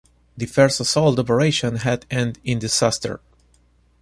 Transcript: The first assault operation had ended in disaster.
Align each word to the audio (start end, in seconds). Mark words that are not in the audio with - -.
The 0.35 0.47
first 0.47 0.79
assault 0.79 1.19
operation 1.19 1.75
had 1.75 2.07
ended 2.09 2.39
in 2.43 2.57
disaster. 2.57 3.21